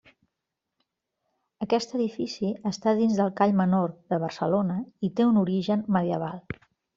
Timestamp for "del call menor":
3.19-3.93